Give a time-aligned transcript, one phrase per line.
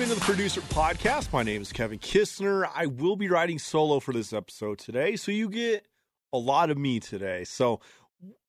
[0.00, 1.30] Welcome into the Producer Podcast.
[1.30, 2.66] My name is Kevin Kissner.
[2.74, 5.84] I will be riding solo for this episode today, so you get
[6.32, 7.44] a lot of me today.
[7.44, 7.80] So,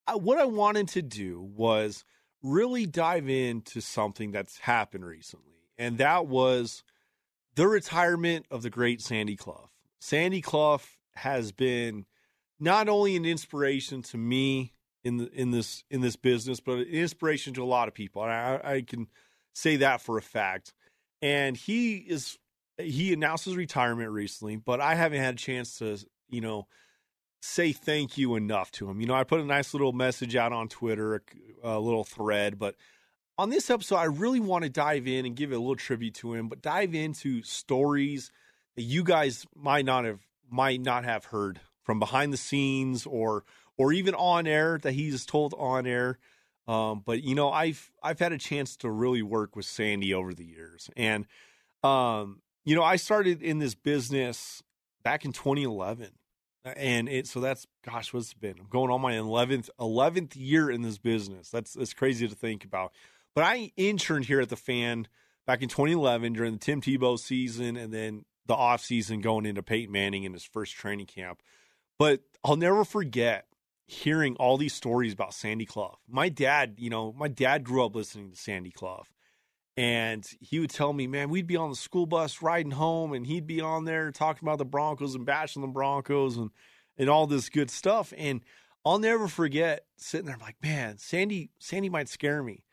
[0.08, 2.06] I, what I wanted to do was
[2.42, 6.84] really dive into something that's happened recently, and that was
[7.56, 9.72] the retirement of the great Sandy Clough.
[10.00, 10.80] Sandy Clough
[11.16, 12.06] has been
[12.62, 14.72] not only an inspiration to me
[15.04, 18.24] in the, in this in this business, but an inspiration to a lot of people.
[18.24, 19.08] And I, I can
[19.52, 20.72] say that for a fact.
[21.22, 22.38] And he is
[22.78, 25.98] he announced his retirement recently, but I haven't had a chance to
[26.30, 26.68] you know
[27.42, 29.02] say thank you enough to him.
[29.02, 31.22] You know, I put a nice little message out on Twitter, a,
[31.64, 32.76] a little thread, but
[33.38, 36.34] on this episode, I really want to dive in and give a little tribute to
[36.34, 38.32] him, but dive into stories
[38.76, 43.44] that you guys might not have might not have heard from behind the scenes or
[43.78, 46.20] or even on air that he's told on air.
[46.72, 50.34] Um, but you know, I've I've had a chance to really work with Sandy over
[50.34, 51.26] the years, and
[51.84, 54.64] um, you know, I started in this business
[55.04, 56.12] back in 2011,
[56.64, 58.56] and it so that's gosh, what's been?
[58.58, 61.50] I'm going on my 11th 11th year in this business.
[61.50, 62.94] That's that's crazy to think about.
[63.36, 65.10] But I interned here at the Fan
[65.46, 69.62] back in 2011 during the Tim Tebow season, and then the off season going into
[69.62, 71.42] Peyton Manning in his first training camp.
[72.00, 73.48] But I'll never forget
[73.92, 76.00] hearing all these stories about Sandy Clough.
[76.08, 79.04] My dad, you know, my dad grew up listening to Sandy Clough.
[79.76, 83.28] And he would tell me, man, we'd be on the school bus riding home and
[83.28, 86.52] he'd be on there talking about the Broncos and bashing the Broncos and,
[86.98, 88.14] and all this good stuff.
[88.18, 88.42] And
[88.86, 92.64] I'll never forget sitting there, I'm like, man, Sandy, Sandy might scare me.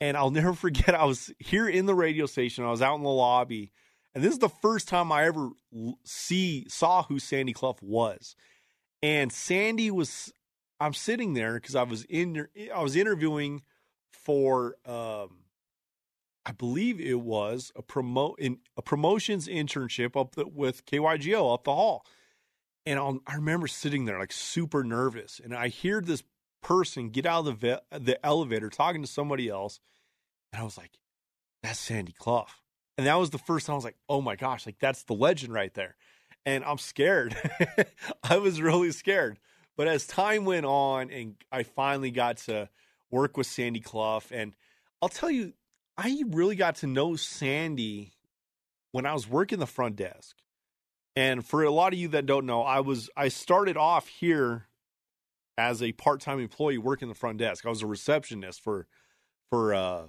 [0.00, 3.02] And I'll never forget, I was here in the radio station, I was out in
[3.02, 3.72] the lobby,
[4.14, 5.50] and this is the first time I ever
[6.04, 8.36] see saw who Sandy Clough was.
[9.02, 10.32] And Sandy was
[10.82, 13.62] I'm sitting there because I was in I was interviewing
[14.12, 15.38] for um,
[16.44, 21.64] I believe it was a promote in a promotions internship up the, with KYGO up
[21.64, 22.04] the hall.
[22.84, 26.24] And I'll, i remember sitting there like super nervous, and I hear this
[26.62, 29.78] person get out of the the elevator talking to somebody else,
[30.52, 30.98] and I was like,
[31.62, 32.48] "That's Sandy Clough,"
[32.98, 35.14] and that was the first time I was like, "Oh my gosh, like that's the
[35.14, 35.94] legend right there,"
[36.44, 37.36] and I'm scared.
[38.24, 39.38] I was really scared.
[39.76, 42.68] But as time went on and I finally got to
[43.10, 44.54] work with Sandy Clough, and
[45.00, 45.54] I'll tell you,
[45.96, 48.12] I really got to know Sandy
[48.92, 50.36] when I was working the front desk.
[51.14, 54.66] And for a lot of you that don't know, I was I started off here
[55.58, 57.66] as a part-time employee working the front desk.
[57.66, 58.86] I was a receptionist for
[59.50, 60.02] for uh,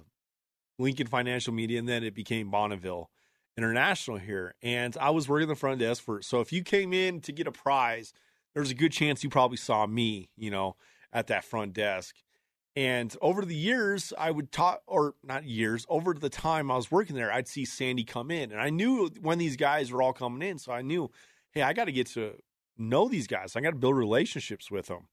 [0.78, 3.10] Lincoln Financial Media, and then it became Bonneville
[3.58, 4.54] International here.
[4.62, 6.22] And I was working the front desk for.
[6.22, 8.14] So if you came in to get a prize,
[8.54, 10.76] there's a good chance you probably saw me, you know,
[11.12, 12.16] at that front desk.
[12.76, 16.90] And over the years, I would talk, or not years, over the time I was
[16.90, 18.50] working there, I'd see Sandy come in.
[18.50, 20.58] And I knew when these guys were all coming in.
[20.58, 21.10] So I knew,
[21.52, 22.34] hey, I got to get to
[22.76, 23.54] know these guys.
[23.54, 25.06] I got to build relationships with them.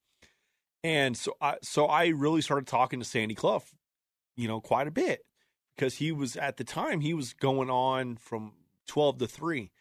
[0.84, 3.64] And so I, so I really started talking to Sandy Clough,
[4.36, 5.24] you know, quite a bit
[5.76, 8.54] because he was at the time, he was going on from
[8.88, 9.72] 12 to 3.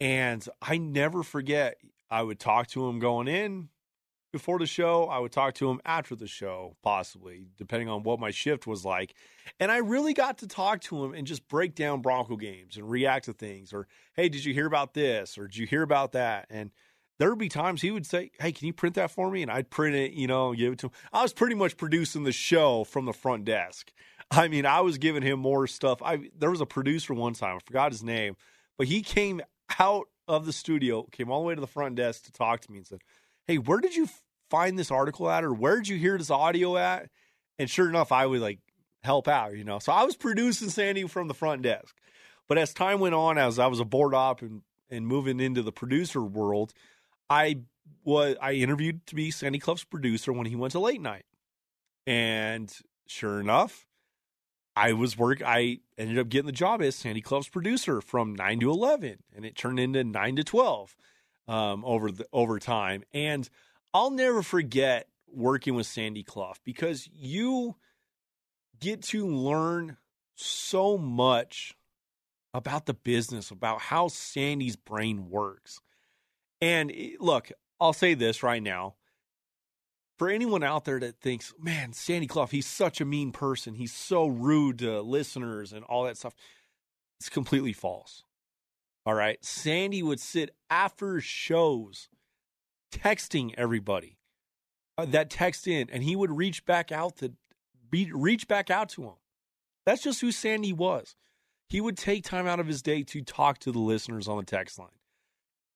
[0.00, 1.76] And I never forget,
[2.10, 3.68] I would talk to him going in
[4.32, 5.04] before the show.
[5.04, 8.84] I would talk to him after the show, possibly, depending on what my shift was
[8.84, 9.14] like.
[9.58, 12.88] And I really got to talk to him and just break down Bronco games and
[12.90, 13.72] react to things.
[13.72, 15.38] Or, hey, did you hear about this?
[15.38, 16.46] Or did you hear about that?
[16.50, 16.70] And
[17.18, 19.42] there would be times he would say, Hey, can you print that for me?
[19.42, 20.92] And I'd print it, you know, give it to him.
[21.12, 23.92] I was pretty much producing the show from the front desk.
[24.30, 26.00] I mean, I was giving him more stuff.
[26.02, 28.36] I there was a producer one time, I forgot his name,
[28.78, 29.42] but he came
[29.78, 32.70] out of the studio, came all the way to the front desk to talk to
[32.70, 33.00] me and said,
[33.46, 34.08] Hey, where did you
[34.48, 35.44] find this article at?
[35.44, 37.08] Or where did you hear this audio at?
[37.58, 38.60] And sure enough, I would like
[39.02, 39.78] help out, you know.
[39.80, 41.94] So I was producing Sandy from the front desk.
[42.48, 45.62] But as time went on, as I was a board op and, and moving into
[45.62, 46.72] the producer world,
[47.28, 47.60] I
[48.04, 51.24] was I interviewed to be Sandy Clough's producer when he went to late night.
[52.06, 52.72] And
[53.06, 53.86] sure enough,
[54.76, 55.42] I was work.
[55.44, 59.44] I ended up getting the job as Sandy Clough's producer from nine to eleven, and
[59.44, 60.96] it turned into nine to twelve
[61.48, 63.02] um, over the over time.
[63.12, 63.48] And
[63.92, 67.76] I'll never forget working with Sandy Clough because you
[68.80, 69.96] get to learn
[70.36, 71.76] so much
[72.54, 75.80] about the business, about how Sandy's brain works.
[76.60, 77.50] And eh, look,
[77.80, 78.94] I'll say this right now
[80.20, 83.74] for anyone out there that thinks, man, Sandy Clough, he's such a mean person.
[83.74, 86.34] He's so rude to listeners and all that stuff.
[87.18, 88.24] It's completely false.
[89.06, 89.42] All right.
[89.42, 92.10] Sandy would sit after shows
[92.92, 94.18] texting everybody
[94.98, 97.32] uh, that text in, and he would reach back out to
[97.90, 99.14] be, reach back out to him.
[99.86, 101.16] That's just who Sandy was.
[101.70, 104.42] he would take time out of his day to talk to the listeners on the
[104.42, 104.88] text line.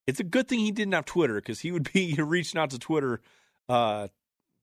[0.06, 2.78] It's a good thing he didn't have Twitter because he would be reaching out to
[2.78, 3.22] Twitter,
[3.70, 4.08] uh,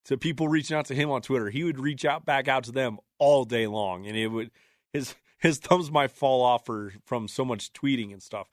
[0.05, 1.49] to people reaching out to him on Twitter.
[1.49, 4.51] He would reach out back out to them all day long, and it would
[4.93, 8.47] his his thumbs might fall off for, from so much tweeting and stuff.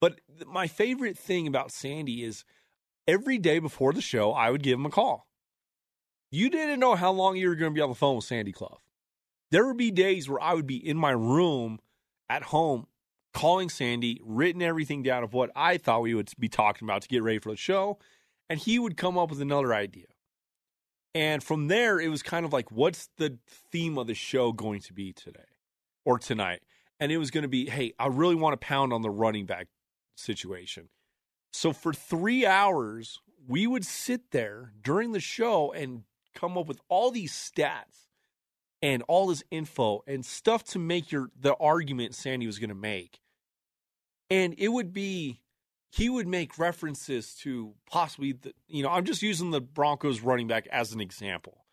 [0.00, 2.44] But my favorite thing about Sandy is
[3.06, 5.28] every day before the show, I would give him a call.
[6.32, 8.50] You didn't know how long you were going to be on the phone with Sandy
[8.52, 8.78] Clough.
[9.52, 11.78] There would be days where I would be in my room
[12.28, 12.86] at home
[13.32, 17.08] calling Sandy, written everything down of what I thought we would be talking about to
[17.08, 17.98] get ready for the show,
[18.48, 20.06] and he would come up with another idea.
[21.14, 23.38] And from there, it was kind of like, what's the
[23.70, 25.40] theme of the show going to be today
[26.04, 26.62] or tonight?
[26.98, 29.44] And it was going to be, hey, I really want to pound on the running
[29.44, 29.68] back
[30.16, 30.88] situation.
[31.52, 36.04] So for three hours, we would sit there during the show and
[36.34, 38.08] come up with all these stats
[38.80, 42.74] and all this info and stuff to make your the argument Sandy was going to
[42.74, 43.20] make.
[44.30, 45.40] And it would be
[45.92, 50.48] he would make references to possibly the you know, I'm just using the Broncos running
[50.48, 51.66] back as an example.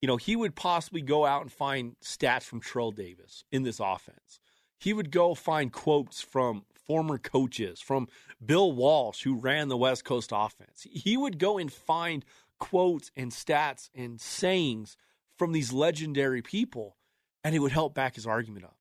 [0.00, 3.78] You know, he would possibly go out and find stats from Terrell Davis in this
[3.78, 4.40] offense.
[4.78, 8.08] He would go find quotes from former coaches, from
[8.44, 10.84] Bill Walsh, who ran the West Coast offense.
[10.90, 12.24] He would go and find
[12.58, 14.96] quotes and stats and sayings
[15.38, 16.96] from these legendary people,
[17.44, 18.76] and it would help back his argument up.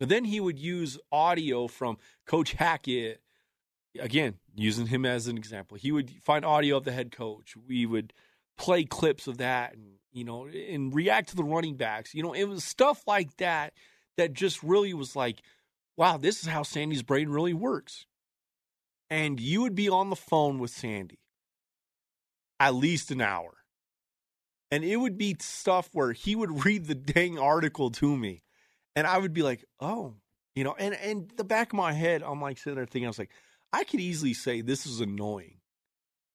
[0.00, 3.20] But then he would use audio from Coach Hackett,
[3.98, 5.76] again, using him as an example.
[5.76, 7.54] He would find audio of the head coach.
[7.68, 8.12] We would
[8.58, 12.14] play clips of that and, you know, and react to the running backs.
[12.14, 13.72] You know, it was stuff like that
[14.16, 15.42] that just really was like,
[15.96, 18.06] wow, this is how Sandy's brain really works.
[19.10, 21.18] And you would be on the phone with Sandy
[22.62, 23.62] at least an hour
[24.70, 28.42] and it would be stuff where he would read the dang article to me
[28.94, 30.14] and i would be like oh
[30.54, 33.08] you know and and the back of my head i'm like sitting there thinking i
[33.08, 33.30] was like
[33.72, 35.58] i could easily say this is annoying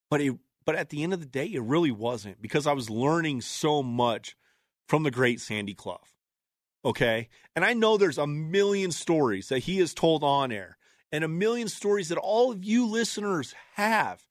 [0.10, 0.36] but it
[0.66, 3.82] but at the end of the day it really wasn't because i was learning so
[3.82, 4.36] much
[4.88, 6.02] from the great sandy clough
[6.86, 10.78] okay and i know there's a million stories that he has told on air
[11.12, 14.22] and a million stories that all of you listeners have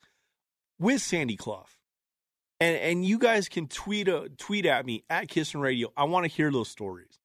[0.78, 1.66] with sandy clough
[2.60, 5.92] and and you guys can tweet a, tweet at me at Kissner Radio.
[5.96, 7.18] I want to hear those stories.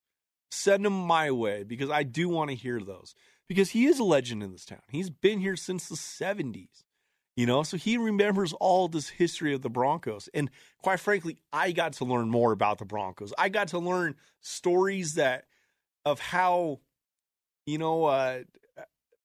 [0.51, 3.16] Send them my way because I do want to hear those
[3.51, 4.80] because he is a legend in this town.
[4.88, 6.86] He's been here since the seventies,
[7.36, 10.30] you know, so he remembers all this history of the Broncos.
[10.33, 10.50] And
[10.81, 13.33] quite frankly, I got to learn more about the Broncos.
[13.38, 15.48] I got to learn stories that
[16.06, 16.80] of how,
[17.65, 18.44] you know, uh,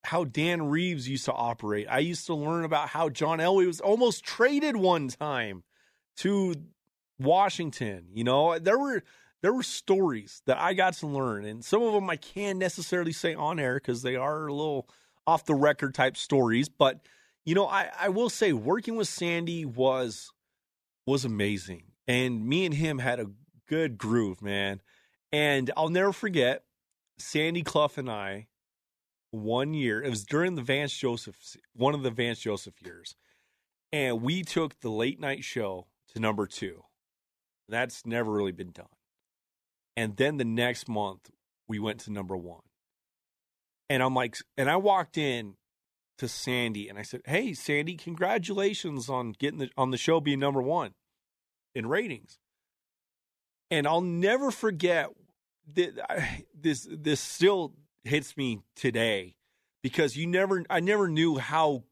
[0.03, 1.87] how Dan Reeves used to operate.
[1.89, 5.63] I used to learn about how John Elway was almost traded one time
[6.17, 6.57] to
[7.21, 8.09] Washington.
[8.13, 9.05] You know, there were
[9.47, 13.13] there were stories that I got to learn, and some of them I can't necessarily
[13.13, 14.89] say on air because they are a little
[15.25, 16.69] off the record type stories.
[16.69, 17.07] But
[17.45, 20.33] you know, I, I will say working with Sandy was
[21.07, 23.31] was amazing, and me and him had a
[23.69, 24.81] good groove, man.
[25.31, 26.65] And I'll never forget
[27.17, 28.49] Sandy Clough and I
[29.31, 30.03] one year.
[30.03, 31.37] It was during the Vance Joseph,
[31.73, 33.15] one of the Vance Joseph years,
[33.93, 36.83] and we took the late night show to number two.
[37.69, 38.87] That's never really been done.
[39.97, 41.31] And then the next month,
[41.69, 42.63] we went to number one.
[43.89, 45.55] And I'm like, and I walked in
[46.19, 50.41] to Sandy and I said, Hey, Sandy, congratulations on getting the, on the show being
[50.41, 50.95] number one
[51.75, 52.39] in ratings.
[53.71, 55.11] And I'll never forget
[55.75, 57.75] that this, this still
[58.05, 59.37] hits me today
[59.83, 61.85] because you never, I never knew how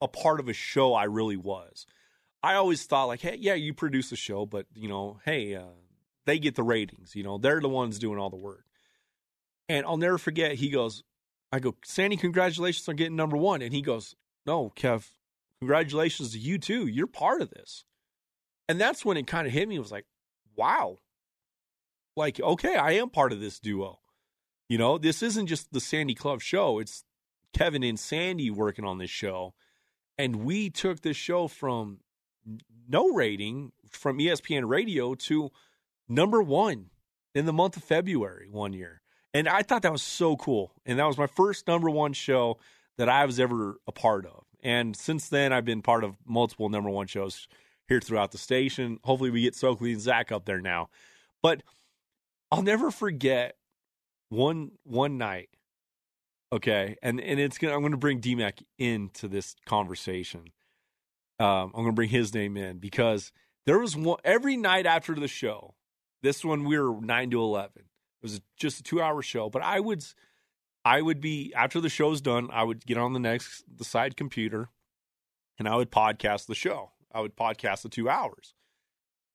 [0.00, 1.86] a part of a show I really was.
[2.42, 5.64] I always thought like, hey, yeah, you produce a show, but you know, hey, uh,
[6.30, 7.16] they get the ratings.
[7.16, 8.64] You know, they're the ones doing all the work.
[9.68, 10.54] And I'll never forget.
[10.54, 11.02] He goes,
[11.52, 13.62] I go, Sandy, congratulations on getting number one.
[13.62, 14.14] And he goes,
[14.46, 15.10] No, Kev,
[15.58, 16.86] congratulations to you too.
[16.86, 17.84] You're part of this.
[18.68, 19.74] And that's when it kind of hit me.
[19.74, 20.06] It was like,
[20.54, 20.98] wow,
[22.16, 23.98] like okay, I am part of this duo.
[24.68, 26.78] You know, this isn't just the Sandy Clough show.
[26.78, 27.02] It's
[27.52, 29.54] Kevin and Sandy working on this show.
[30.16, 31.98] And we took this show from
[32.88, 35.50] no rating from ESPN Radio to
[36.10, 36.90] number one
[37.34, 39.00] in the month of February one year.
[39.32, 40.72] And I thought that was so cool.
[40.84, 42.58] And that was my first number one show
[42.98, 44.44] that I was ever a part of.
[44.62, 47.46] And since then, I've been part of multiple number one shows
[47.88, 48.98] here throughout the station.
[49.04, 50.90] Hopefully, we get Stokley and Zach up there now.
[51.42, 51.62] But
[52.50, 53.56] I'll never forget
[54.28, 55.48] one one night.
[56.52, 60.50] Okay, and and it's gonna I'm gonna bring DMAC into this conversation.
[61.40, 63.32] Um, I'm going to bring his name in because
[63.64, 65.74] there was one every night after the show.
[66.22, 67.82] This one we were nine to eleven.
[67.82, 70.04] It was just a two hour show, but I would
[70.84, 74.16] I would be after the show's done, I would get on the next the side
[74.16, 74.68] computer
[75.58, 76.92] and I would podcast the show.
[77.12, 78.54] I would podcast the 2 hours.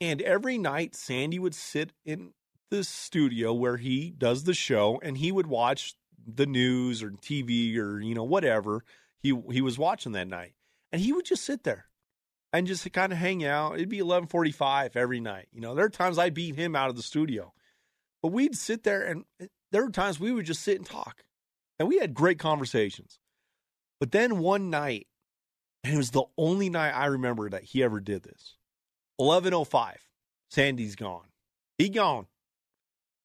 [0.02, 2.34] And every night Sandy would sit in
[2.72, 7.78] the studio where he does the show and he would watch the news or TV
[7.78, 8.84] or you know whatever
[9.20, 10.54] he he was watching that night.
[10.92, 11.86] And he would just sit there
[12.58, 13.76] and just kind of hang out.
[13.76, 15.48] It'd be 11:45 every night.
[15.52, 17.54] You know, there are times I beat him out of the studio.
[18.22, 21.24] But we'd sit there and eh, there were times we would just sit and talk.
[21.80, 23.20] And we had great conversations.
[24.00, 25.08] But then one night,
[25.84, 28.56] and it was the only night I remember that he ever did this.
[29.20, 29.98] 11:05.
[30.50, 31.28] Sandy's gone.
[31.78, 32.28] He gone.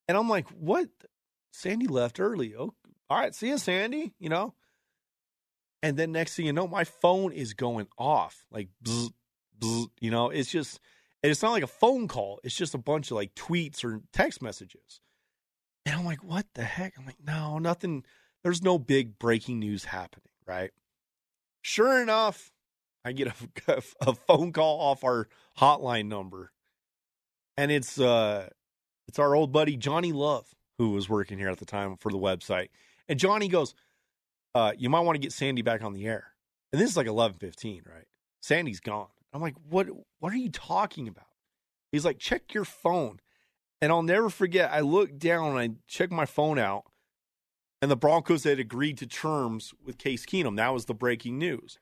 [0.07, 0.89] And I'm like, "What?
[1.53, 2.55] Sandy left early.
[2.55, 2.73] Oh,
[3.09, 4.55] all right, see you, Sandy, you know?"
[5.83, 8.45] And then next thing you know, my phone is going off.
[8.51, 9.11] Like bzz,
[9.61, 10.79] you know, it's just
[11.23, 12.39] and it's not like a phone call.
[12.43, 15.01] It's just a bunch of like tweets or text messages.
[15.85, 18.03] And I'm like, "What the heck?" I'm like, "No, nothing
[18.43, 20.71] there's no big breaking news happening, right?
[21.61, 22.51] Sure enough,
[23.05, 23.27] I get
[23.67, 25.27] a, a phone call off our
[25.57, 26.51] hotline number,
[27.57, 28.49] and it's uh,
[29.07, 32.17] it's our old buddy Johnny Love who was working here at the time for the
[32.17, 32.69] website,
[33.07, 33.75] and Johnny goes,
[34.55, 36.33] uh, "You might want to get Sandy back on the air."
[36.71, 38.05] And this is like eleven fifteen, right?
[38.41, 39.07] Sandy's gone.
[39.33, 39.87] I'm like, "What?
[40.19, 41.25] What are you talking about?"
[41.91, 43.19] He's like, "Check your phone."
[43.81, 44.71] And I'll never forget.
[44.71, 46.83] I looked down and I checked my phone out,
[47.81, 50.57] and the Broncos had agreed to terms with Case Keenum.
[50.57, 51.79] That was the breaking news.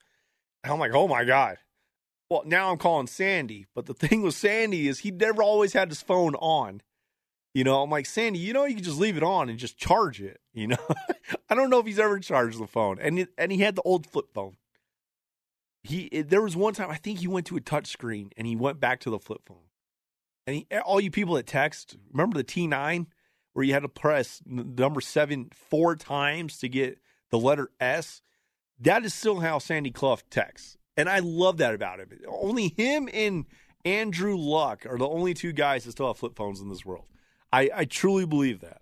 [0.64, 1.58] And I'm like, oh my God.
[2.30, 3.66] Well, now I'm calling Sandy.
[3.76, 6.82] But the thing with Sandy is he never always had his phone on.
[7.54, 9.78] You know, I'm like, Sandy, you know, you can just leave it on and just
[9.78, 10.40] charge it.
[10.54, 10.78] You know,
[11.50, 13.00] I don't know if he's ever charged the phone.
[13.00, 14.56] And, and he had the old flip phone.
[15.84, 18.56] He There was one time, I think he went to a touch screen and he
[18.56, 19.58] went back to the flip phone.
[20.46, 23.06] And he, all you people that text, remember the T9?
[23.54, 26.98] where you had to press number seven four times to get
[27.30, 28.22] the letter S.
[28.80, 30.78] That is still how Sandy Clough texts.
[30.96, 32.10] And I love that about him.
[32.28, 33.46] Only him and
[33.86, 37.06] Andrew Luck are the only two guys that still have flip phones in this world.
[37.52, 38.82] I, I truly believe that.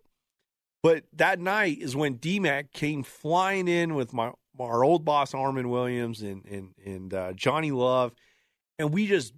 [0.84, 5.70] But that night is when DMAC came flying in with my our old boss Armin
[5.70, 8.14] Williams and and and uh, Johnny Love,
[8.80, 9.34] and we just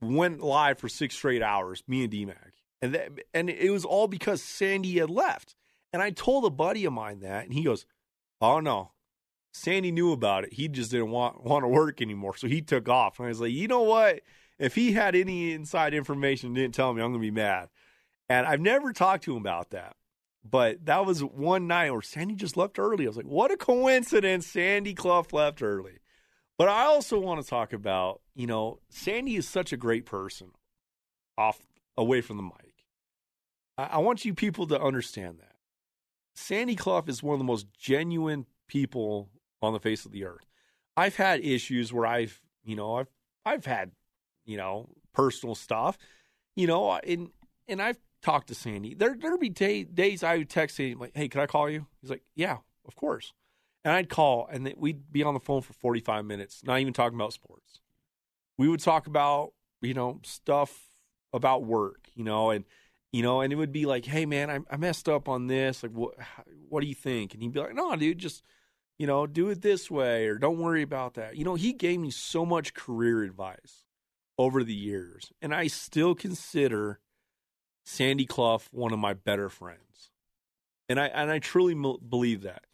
[0.00, 1.82] went live for six straight hours.
[1.86, 5.54] Me and DMAC, and that, and it was all because Sandy had left.
[5.92, 7.86] And I told a buddy of mine that, and he goes,
[8.40, 8.92] "Oh no,
[9.52, 10.52] Sandy knew about it.
[10.52, 13.40] He just didn't want want to work anymore, so he took off." And I was
[13.40, 14.20] like, "You know what?
[14.58, 17.68] If he had any inside information, and didn't tell me, I'm gonna be mad."
[18.28, 19.96] And I've never talked to him about that.
[20.44, 23.04] But that was one night where Sandy just left early.
[23.04, 24.46] I was like, "What a coincidence!
[24.46, 25.98] Sandy Clough left early."
[26.56, 30.50] But I also want to talk about, you know, Sandy is such a great person
[31.36, 31.60] off
[31.96, 32.84] away from the mic.
[33.78, 35.54] I, want you people to understand that.
[36.34, 39.30] Sandy Clough is one of the most genuine people
[39.62, 40.46] on the face of the earth.
[40.96, 43.08] I've had issues where I've, you know, I've
[43.46, 43.92] I've had,
[44.44, 45.96] you know, personal stuff,
[46.56, 47.30] you know, and
[47.68, 48.94] and I've talked to Sandy.
[48.94, 51.86] There there'd be day, days I would text him like, "Hey, can I call you?"
[52.00, 53.32] He's like, "Yeah, of course."
[53.84, 56.92] And I'd call, and we'd be on the phone for forty five minutes, not even
[56.92, 57.80] talking about sports.
[58.56, 60.88] We would talk about, you know, stuff
[61.32, 62.64] about work, you know, and
[63.12, 65.82] you know, and it would be like, "Hey, man, I, I messed up on this.
[65.82, 66.14] Like, what?
[66.68, 68.42] What do you think?" And he'd be like, "No, dude, just
[68.98, 72.00] you know, do it this way, or don't worry about that." You know, he gave
[72.00, 73.84] me so much career advice
[74.36, 77.00] over the years, and I still consider
[77.88, 80.10] Sandy Clough one of my better friends,
[80.90, 82.64] and I and I truly believe that.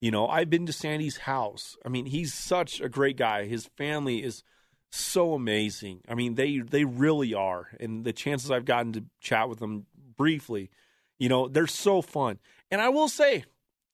[0.00, 1.76] You know, I've been to Sandy's house.
[1.84, 3.46] I mean, he's such a great guy.
[3.46, 4.44] His family is
[4.90, 6.02] so amazing.
[6.08, 7.66] I mean, they they really are.
[7.80, 9.86] And the chances I've gotten to chat with them
[10.16, 10.70] briefly,
[11.18, 12.38] you know, they're so fun.
[12.70, 13.44] And I will say,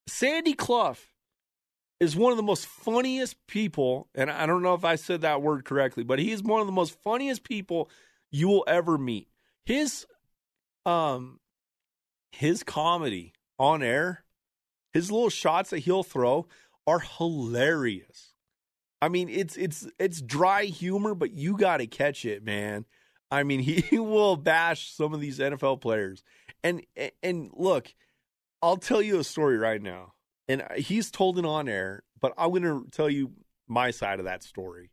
[0.06, 0.98] Sandy Clough
[2.00, 5.40] is one of the most funniest people, and I don't know if I said that
[5.40, 7.88] word correctly, but he is one of the most funniest people
[8.30, 9.28] you will ever meet.
[9.64, 10.06] His
[10.86, 11.40] um
[12.32, 14.24] his comedy on air,
[14.92, 16.46] his little shots that he'll throw
[16.86, 18.34] are hilarious.
[19.02, 22.86] I mean, it's it's it's dry humor, but you got to catch it, man.
[23.30, 26.22] I mean, he will bash some of these NFL players.
[26.62, 26.84] And
[27.22, 27.92] and look,
[28.62, 30.14] I'll tell you a story right now.
[30.48, 33.32] And he's told it on air, but I'm going to tell you
[33.66, 34.92] my side of that story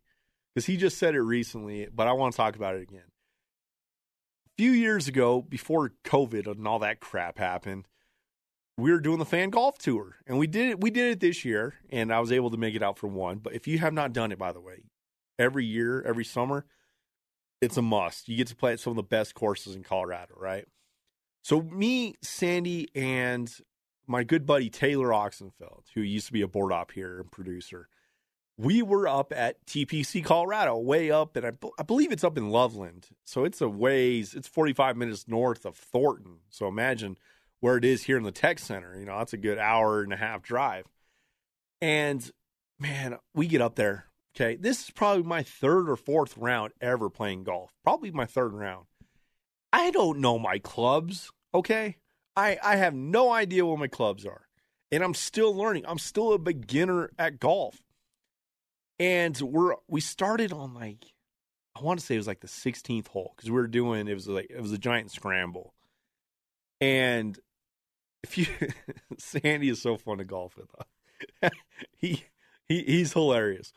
[0.52, 3.04] because he just said it recently, but I want to talk about it again.
[4.56, 7.88] Few years ago, before COVID and all that crap happened,
[8.76, 11.44] we were doing the fan golf tour and we did it we did it this
[11.44, 13.38] year and I was able to make it out for one.
[13.38, 14.82] But if you have not done it by the way,
[15.38, 16.66] every year, every summer,
[17.60, 18.28] it's a must.
[18.28, 20.66] You get to play at some of the best courses in Colorado, right?
[21.42, 23.52] So me, Sandy, and
[24.06, 27.88] my good buddy Taylor Oxenfeld, who used to be a board op here and producer,
[28.56, 33.08] we were up at TPC Colorado, way up, and I, believe it's up in Loveland.
[33.24, 36.38] So it's a ways, it's 45 minutes north of Thornton.
[36.50, 37.18] So imagine
[37.60, 38.98] where it is here in the tech center.
[38.98, 40.86] You know, that's a good hour and a half drive.
[41.80, 42.30] And
[42.78, 44.06] man, we get up there.
[44.36, 44.56] Okay.
[44.56, 47.72] This is probably my third or fourth round ever playing golf.
[47.82, 48.86] Probably my third round.
[49.72, 51.32] I don't know my clubs.
[51.52, 51.96] Okay.
[52.36, 54.48] I, I have no idea what my clubs are.
[54.90, 55.84] And I'm still learning.
[55.86, 57.83] I'm still a beginner at golf.
[58.98, 61.04] And we're we started on like
[61.76, 64.14] I want to say it was like the 16th hole because we were doing it
[64.14, 65.74] was like it was a giant scramble.
[66.80, 67.38] And
[68.22, 68.46] if you
[69.18, 71.52] Sandy is so fun to golf with.
[71.96, 72.24] he
[72.66, 73.72] he he's hilarious.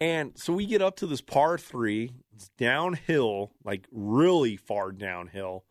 [0.00, 2.10] And so we get up to this par three.
[2.34, 5.64] It's downhill, like really far downhill.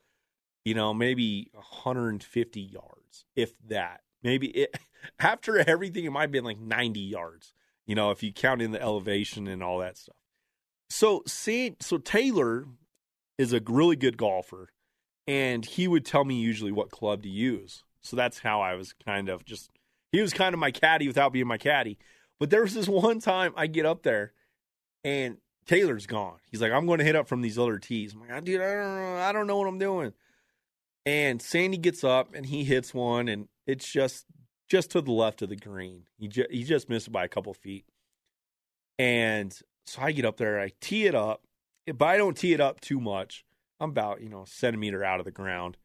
[0.65, 4.01] You know, maybe 150 yards, if that.
[4.23, 4.77] Maybe it
[5.19, 7.53] after everything, it might have been like 90 yards.
[7.85, 10.15] You know, if you count in the elevation and all that stuff.
[10.89, 12.65] So, so Taylor
[13.37, 14.69] is a really good golfer,
[15.27, 17.83] and he would tell me usually what club to use.
[18.01, 19.69] So that's how I was kind of just.
[20.11, 21.97] He was kind of my caddy without being my caddy.
[22.39, 24.33] But there was this one time I get up there,
[25.03, 26.37] and Taylor's gone.
[26.51, 28.73] He's like, "I'm going to hit up from these other tees." I'm like, "Dude, I
[28.73, 29.15] don't know.
[29.17, 30.13] I don't know what I'm doing."
[31.05, 34.25] And Sandy gets up and he hits one, and it's just
[34.73, 36.01] just to the left of the green.
[36.17, 37.85] He ju- he just missed it by a couple feet.
[38.97, 41.43] And so I get up there, I tee it up,
[41.85, 43.45] but I don't tee it up too much.
[43.79, 45.77] I'm about you know a centimeter out of the ground,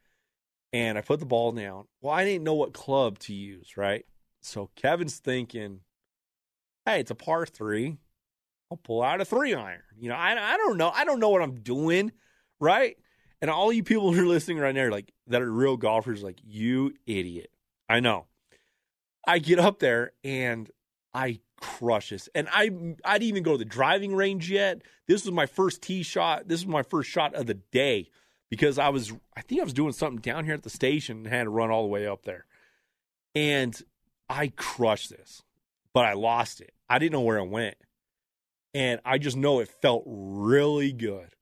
[0.73, 1.85] and I put the ball down.
[2.01, 4.07] Well, I didn't know what club to use, right?
[4.41, 5.81] So Kevin's thinking,
[6.87, 7.99] "Hey, it's a par three.
[8.71, 10.89] I'll pull out a three iron." You know, I I don't know.
[10.89, 12.11] I don't know what I'm doing,
[12.59, 12.97] right?
[13.43, 16.39] And all you people who are listening right now, like that are real golfers, like
[16.43, 17.51] you idiot.
[17.87, 18.29] I know.
[19.27, 20.71] I get up there and
[21.15, 22.29] I crush this.
[22.35, 22.71] And I
[23.05, 24.83] I didn't even go to the driving range yet.
[25.07, 26.49] This was my first tee shot.
[26.49, 28.09] This was my first shot of the day
[28.51, 31.27] because I was I think I was doing something down here at the station and
[31.27, 32.47] had to run all the way up there.
[33.35, 33.81] And
[34.29, 35.43] I crushed this,
[35.93, 36.73] but I lost it.
[36.89, 37.77] I didn't know where it went.
[38.75, 41.35] And I just know it felt really good.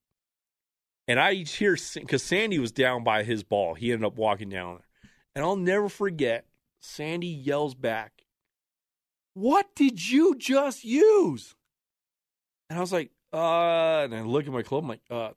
[1.08, 3.74] And I hear because Sandy was down by his ball.
[3.74, 5.10] He ended up walking down there.
[5.34, 6.45] And I'll never forget
[6.80, 8.24] Sandy yells back,
[9.34, 11.54] What did you just use?
[12.68, 15.30] And I was like, uh, and I look at my club, I'm like, uh,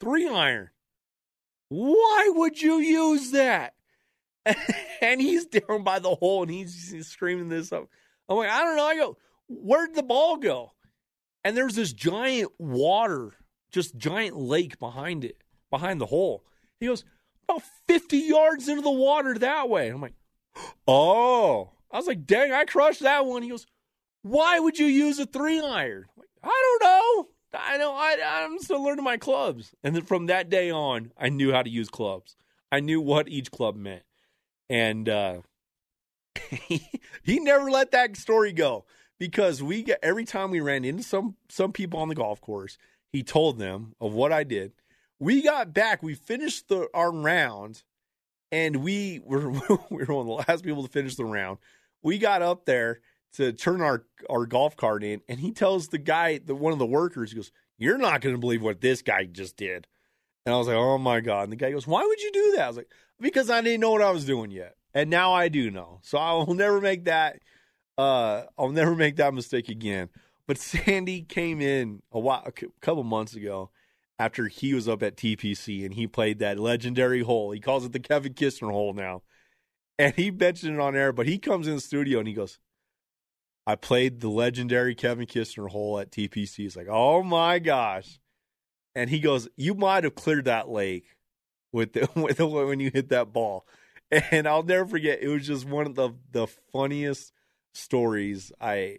[0.00, 0.70] three iron.
[1.68, 3.74] Why would you use that?
[5.00, 7.88] and he's down by the hole and he's, he's screaming this up.
[8.28, 8.84] I'm like, I don't know.
[8.84, 9.16] I go,
[9.48, 10.72] where'd the ball go?
[11.44, 13.32] And there's this giant water,
[13.72, 15.36] just giant lake behind it,
[15.70, 16.44] behind the hole.
[16.80, 17.04] He goes,
[17.48, 19.88] about 50 yards into the water that way.
[19.88, 20.14] I'm like,
[20.88, 23.42] Oh, I was like, dang, I crushed that one.
[23.42, 23.66] He goes,
[24.22, 26.06] why would you use a three iron?
[26.16, 27.28] Like, I don't know.
[27.54, 27.94] I know.
[27.94, 29.74] I, I'm still learning my clubs.
[29.82, 32.36] And then from that day on, I knew how to use clubs.
[32.70, 34.02] I knew what each club meant.
[34.68, 35.40] And uh,
[36.50, 36.88] he,
[37.22, 38.84] he never let that story go
[39.18, 42.78] because we get every time we ran into some some people on the golf course,
[43.12, 44.72] he told them of what I did.
[45.18, 47.84] We got back, we finished the, our round,
[48.52, 49.50] and we were
[49.90, 51.58] we were one of the last people to finish the round.
[52.02, 53.00] We got up there
[53.34, 56.78] to turn our our golf cart in, and he tells the guy, the one of
[56.78, 59.86] the workers, he goes, "You're not going to believe what this guy just did."
[60.44, 62.52] And I was like, "Oh my god!" And the guy goes, "Why would you do
[62.56, 65.32] that?" I was like, "Because I didn't know what I was doing yet, and now
[65.32, 66.00] I do know.
[66.02, 67.40] So I will never make that.
[67.98, 70.08] Uh, I'll never make that mistake again."
[70.46, 73.70] But Sandy came in a while, a couple months ago,
[74.18, 77.50] after he was up at TPC and he played that legendary hole.
[77.50, 79.22] He calls it the Kevin Kissner hole now.
[79.98, 82.58] And he mentioned it on air, but he comes in the studio and he goes,
[83.66, 86.56] I played the legendary Kevin Kissner hole at TPC.
[86.56, 88.18] He's like, oh my gosh.
[88.94, 91.16] And he goes, You might have cleared that lake
[91.72, 93.66] with, the, with the, when you hit that ball.
[94.10, 97.32] And I'll never forget, it was just one of the, the funniest
[97.74, 98.98] stories I,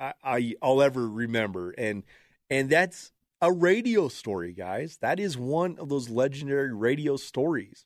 [0.00, 1.70] I I'll ever remember.
[1.72, 2.04] And
[2.50, 3.12] and that's
[3.44, 4.96] a radio story, guys.
[5.02, 7.84] That is one of those legendary radio stories,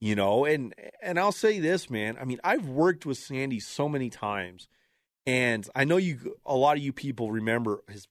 [0.00, 0.46] you know.
[0.46, 2.16] And and I'll say this, man.
[2.18, 4.66] I mean, I've worked with Sandy so many times,
[5.26, 6.36] and I know you.
[6.46, 8.08] A lot of you people remember his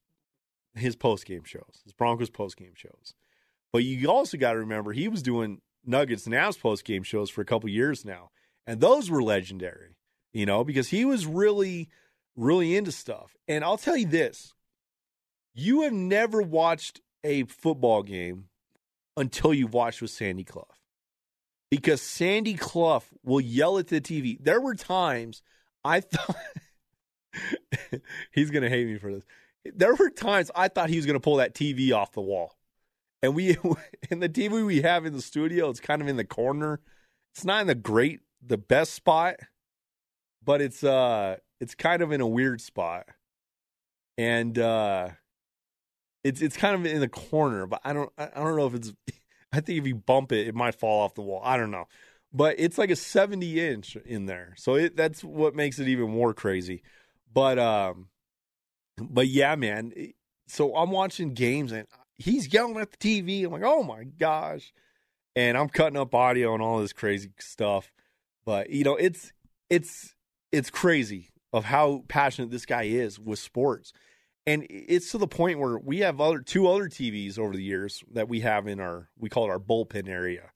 [0.75, 3.15] his post game shows, his Broncos post game shows.
[3.71, 7.31] But you also got to remember he was doing Nuggets and Avs post game shows
[7.31, 8.29] for a couple years now,
[8.67, 9.97] and those were legendary,
[10.31, 11.89] you know, because he was really,
[12.35, 13.35] really into stuff.
[13.47, 14.53] And I'll tell you this:
[15.53, 18.45] you have never watched a football game
[19.17, 20.67] until you've watched with Sandy Clough.
[21.69, 24.37] because Sandy Clough will yell at the TV.
[24.39, 25.41] There were times
[25.83, 26.35] I thought
[28.31, 29.23] he's to hate me for this.
[29.65, 32.57] There were times I thought he was to pull that TV off the wall.
[33.21, 33.57] And we
[34.09, 36.79] in the TV we have in the studio, it's kind of in the corner.
[37.33, 39.35] It's not in the great the best spot,
[40.43, 43.07] but it's uh it's kind of in a weird spot.
[44.17, 45.09] And uh
[46.23, 48.93] it's it's kind of in the corner, but I don't I don't know if it's
[49.53, 51.41] I think if you bump it, it might fall off the wall.
[51.43, 51.87] I don't know.
[52.35, 54.55] But it's like a 70 inch in there.
[54.57, 56.81] So it, that's what makes it even more crazy.
[57.31, 58.07] But um
[58.97, 59.93] but yeah, man.
[60.47, 63.45] So I'm watching games and he's yelling at the TV.
[63.45, 64.73] I'm like, "Oh my gosh."
[65.35, 67.91] And I'm cutting up audio and all this crazy stuff.
[68.45, 69.33] But you know, it's
[69.69, 70.15] it's
[70.51, 73.93] it's crazy of how passionate this guy is with sports.
[74.45, 78.03] And it's to the point where we have other two other TVs over the years
[78.11, 80.51] that we have in our we call it our bullpen area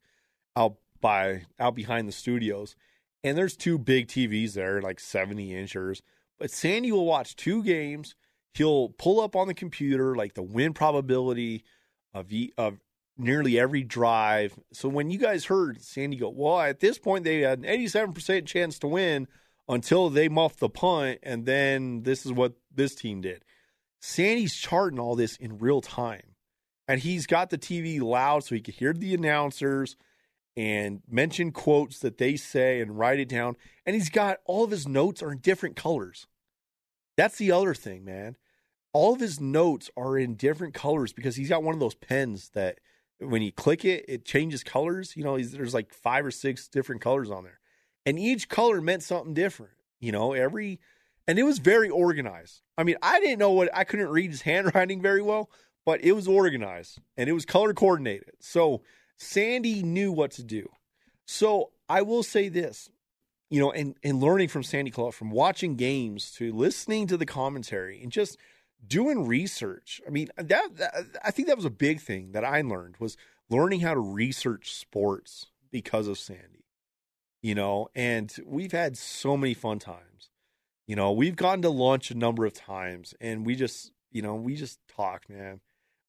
[0.55, 2.75] out by out behind the studios.
[3.23, 6.01] And there's two big TVs there, like 70 inchers.
[6.39, 8.15] But Sandy will watch two games.
[8.53, 11.63] He'll pull up on the computer like the win probability
[12.13, 12.79] of of
[13.17, 14.57] nearly every drive.
[14.73, 18.45] So when you guys heard Sandy go, well, at this point they had an 87%
[18.45, 19.27] chance to win
[19.69, 23.43] until they muffed the punt, and then this is what this team did.
[23.99, 26.35] Sandy's charting all this in real time.
[26.87, 29.97] And he's got the TV loud so he can hear the announcers
[30.55, 33.57] and mention quotes that they say and write it down.
[33.85, 36.27] And he's got all of his notes are in different colors.
[37.17, 38.37] That's the other thing, man.
[38.93, 42.49] All of his notes are in different colors because he's got one of those pens
[42.53, 42.79] that
[43.19, 45.15] when you click it, it changes colors.
[45.15, 47.59] You know, there's like five or six different colors on there.
[48.05, 49.73] And each color meant something different.
[49.99, 50.79] You know, every
[51.27, 52.61] and it was very organized.
[52.77, 55.49] I mean, I didn't know what I couldn't read his handwriting very well,
[55.85, 58.31] but it was organized and it was color coordinated.
[58.39, 58.81] So
[59.17, 60.69] Sandy knew what to do.
[61.25, 62.89] So I will say this,
[63.49, 67.25] you know, and, and learning from Sandy Clough, from watching games to listening to the
[67.25, 68.37] commentary and just
[68.85, 70.01] doing research.
[70.07, 73.17] I mean, that, that I think that was a big thing that I learned was
[73.49, 76.65] learning how to research sports because of Sandy.
[77.41, 80.29] You know, and we've had so many fun times.
[80.87, 84.35] You know, we've gone to lunch a number of times and we just, you know,
[84.35, 85.59] we just talk, man.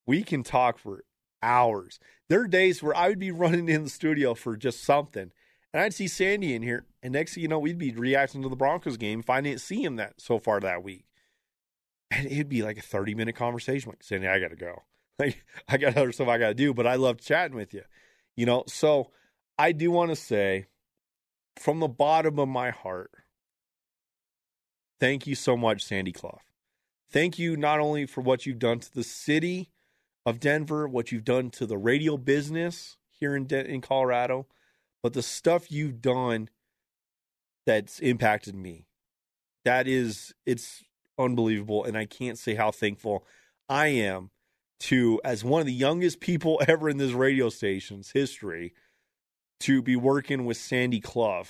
[0.07, 1.03] We can talk for
[1.43, 1.99] hours.
[2.29, 5.31] There are days where I would be running in the studio for just something,
[5.73, 8.49] and I'd see Sandy in here, and next thing you know, we'd be reacting to
[8.49, 11.05] the Broncos game, finding it, see him that so far that week,
[12.11, 13.91] and it'd be like a thirty minute conversation.
[13.91, 14.83] Like Sandy, I got to go.
[15.21, 17.83] Like I got other stuff I got to do, but I love chatting with you.
[18.37, 19.11] You know, so
[19.59, 20.67] I do want to say,
[21.57, 23.11] from the bottom of my heart,
[25.01, 26.41] Thank you so much, Sandy Clough.
[27.11, 29.71] Thank you not only for what you've done to the city
[30.27, 34.47] of Denver, what you've done to the radio business here in De- in Colorado,
[35.03, 36.49] but the stuff you've done
[37.65, 38.87] that's impacted me.
[39.65, 40.85] That is it's
[41.19, 43.25] unbelievable and I can't say how thankful
[43.69, 44.31] I am
[44.81, 48.75] to as one of the youngest people ever in this radio station's history
[49.61, 51.45] to be working with Sandy Clough.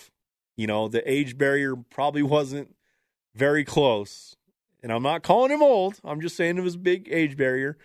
[0.57, 2.75] You know, the age barrier probably wasn't
[3.35, 4.37] very close.
[4.83, 5.99] And I'm not calling him old.
[6.05, 7.77] I'm just saying it was a big age barrier.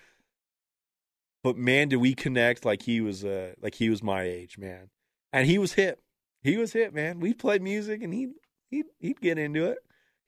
[1.43, 4.89] But man, did we connect like he was uh like he was my age, man.
[5.31, 6.01] And he was hip.
[6.41, 7.19] He was hip, man.
[7.19, 8.29] We played music and he
[8.69, 9.79] he'd he'd get into it.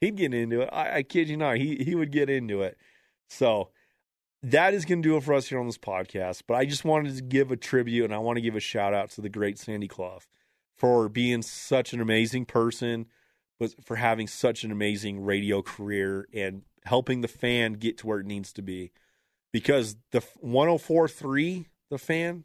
[0.01, 0.69] He'd get into it.
[0.73, 2.77] I, I kid you not, he he would get into it.
[3.29, 3.69] So
[4.43, 6.43] that is to do it for us here on this podcast.
[6.47, 8.93] But I just wanted to give a tribute and I want to give a shout
[8.93, 10.19] out to the great Sandy Clough
[10.75, 13.07] for being such an amazing person,
[13.59, 18.19] was for having such an amazing radio career and helping the fan get to where
[18.19, 18.91] it needs to be.
[19.53, 22.43] Because the 1043, the fan,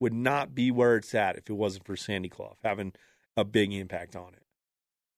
[0.00, 2.92] would not be where it's at if it wasn't for Sandy Clough having
[3.36, 4.42] a big impact on it.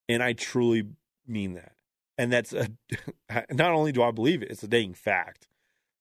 [0.08, 0.84] And I truly
[1.26, 1.72] mean that.
[2.18, 2.68] And that's a
[3.50, 5.48] not only do I believe it, it's a dang fact.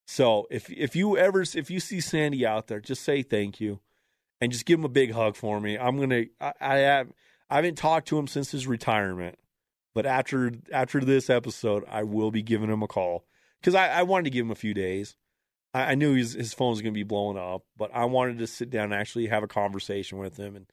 [0.08, 3.80] So if if you ever if you see Sandy out there, just say thank you
[4.40, 5.78] and just give him a big hug for me.
[5.78, 7.12] I'm gonna I, I have
[7.50, 9.38] I haven't talked to him since his retirement,
[9.94, 13.26] but after after this episode, I will be giving him a call
[13.62, 15.16] because I, I, wanted to give him a few days.
[15.74, 18.40] I, I knew his his phone was going to be blowing up, but I wanted
[18.40, 20.66] to sit down and actually have a conversation with him and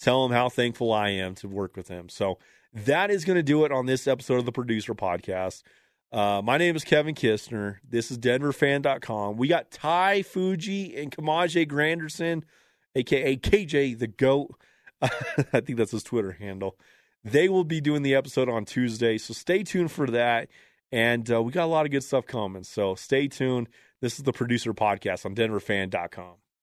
[0.00, 2.08] tell him how thankful I am to work with him.
[2.08, 2.38] So
[2.72, 5.62] that is going to do it on this episode of the Producer Podcast.
[6.12, 7.76] Uh, my name is Kevin Kissner.
[7.88, 9.36] This is DenverFan.com.
[9.36, 12.42] We got Ty Fuji and Kamaje Granderson,
[12.94, 14.54] aka KJ the Goat.
[15.52, 16.76] I think that's his Twitter handle.
[17.24, 20.48] They will be doing the episode on Tuesday, so stay tuned for that.
[20.92, 23.68] And uh, we got a lot of good stuff coming, so stay tuned.
[24.00, 26.39] This is the producer podcast on DenverFan.com.